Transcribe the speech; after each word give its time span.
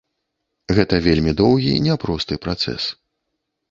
Гэта 0.77 0.95
вельмі 1.09 1.35
доўгі 1.43 1.77
няпросты 1.91 2.43
працэс. 2.47 2.93